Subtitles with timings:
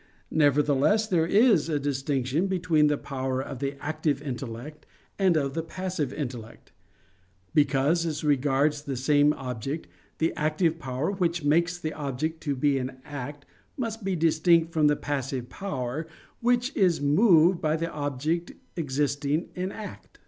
[0.31, 4.87] Nevertheless there is a distinction between the power of the active intellect
[5.19, 6.71] and of the passive intellect:
[7.53, 9.85] because as regards the same object,
[10.17, 13.45] the active power which makes the object to be in act
[13.77, 16.07] must be distinct from the passive power,
[16.39, 20.17] which is moved by the object existing in act.